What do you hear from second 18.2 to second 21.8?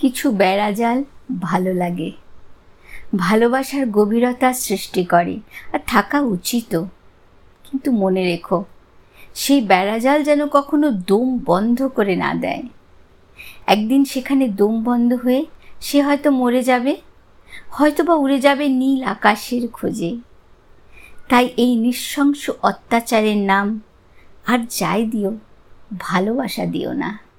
যাবে নীল আকাশের খোঁজে। তাই এই